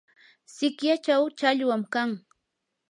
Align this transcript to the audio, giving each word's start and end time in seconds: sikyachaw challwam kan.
sikyachaw 0.53 1.23
challwam 1.37 1.83
kan. 1.93 2.09